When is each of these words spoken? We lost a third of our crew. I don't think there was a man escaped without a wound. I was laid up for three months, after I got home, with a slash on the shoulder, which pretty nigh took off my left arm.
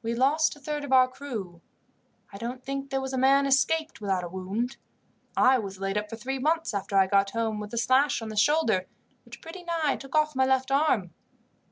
We 0.00 0.14
lost 0.14 0.54
a 0.54 0.60
third 0.60 0.84
of 0.84 0.92
our 0.92 1.08
crew. 1.08 1.60
I 2.32 2.38
don't 2.38 2.62
think 2.64 2.90
there 2.90 3.00
was 3.00 3.12
a 3.12 3.18
man 3.18 3.46
escaped 3.46 4.00
without 4.00 4.22
a 4.22 4.28
wound. 4.28 4.76
I 5.36 5.58
was 5.58 5.80
laid 5.80 5.98
up 5.98 6.08
for 6.08 6.14
three 6.14 6.38
months, 6.38 6.72
after 6.72 6.96
I 6.96 7.08
got 7.08 7.30
home, 7.30 7.58
with 7.58 7.74
a 7.74 7.78
slash 7.78 8.22
on 8.22 8.28
the 8.28 8.36
shoulder, 8.36 8.86
which 9.24 9.40
pretty 9.40 9.64
nigh 9.64 9.96
took 9.96 10.14
off 10.14 10.36
my 10.36 10.46
left 10.46 10.70
arm. 10.70 11.10